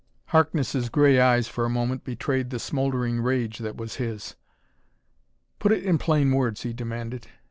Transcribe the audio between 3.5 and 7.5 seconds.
that was his. "Put it in plain words," he demanded.